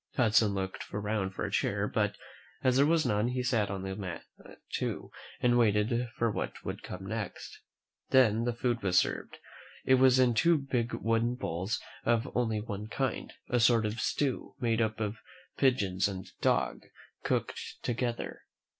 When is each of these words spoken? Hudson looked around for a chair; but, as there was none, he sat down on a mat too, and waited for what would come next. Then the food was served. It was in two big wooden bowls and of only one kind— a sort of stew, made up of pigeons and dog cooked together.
Hudson 0.15 0.55
looked 0.55 0.87
around 0.91 1.35
for 1.35 1.45
a 1.45 1.51
chair; 1.51 1.87
but, 1.87 2.17
as 2.63 2.75
there 2.77 2.87
was 2.87 3.05
none, 3.05 3.27
he 3.27 3.43
sat 3.43 3.67
down 3.67 3.85
on 3.85 3.91
a 3.91 3.95
mat 3.95 4.23
too, 4.73 5.11
and 5.39 5.59
waited 5.59 6.07
for 6.17 6.31
what 6.31 6.65
would 6.65 6.81
come 6.81 7.05
next. 7.05 7.59
Then 8.09 8.43
the 8.45 8.53
food 8.55 8.81
was 8.81 8.97
served. 8.97 9.37
It 9.85 9.93
was 9.99 10.17
in 10.17 10.33
two 10.33 10.57
big 10.57 10.95
wooden 10.95 11.35
bowls 11.35 11.79
and 12.03 12.15
of 12.25 12.35
only 12.35 12.59
one 12.61 12.87
kind— 12.87 13.31
a 13.47 13.59
sort 13.59 13.85
of 13.85 14.01
stew, 14.01 14.55
made 14.59 14.81
up 14.81 14.99
of 14.99 15.17
pigeons 15.59 16.07
and 16.07 16.25
dog 16.41 16.87
cooked 17.23 17.59
together. 17.83 18.41